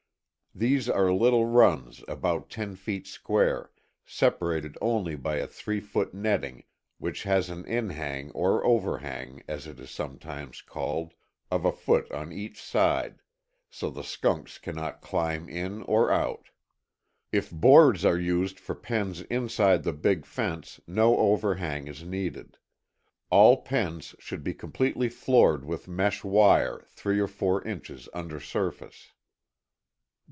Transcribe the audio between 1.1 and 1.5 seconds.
little